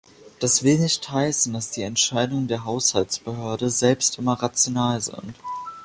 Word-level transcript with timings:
Das 0.39 0.63
will 0.63 0.79
nicht 0.79 1.11
heißen, 1.11 1.53
dass 1.53 1.69
die 1.69 1.83
Entscheidungen 1.83 2.47
der 2.47 2.65
Haushaltsbehörde 2.65 3.69
selbst 3.69 4.17
immer 4.17 4.33
rational 4.33 4.99
sind. 4.99 5.35